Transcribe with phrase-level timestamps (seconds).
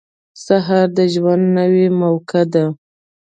[0.45, 2.65] •سهار د ژوند نوې موقع ده.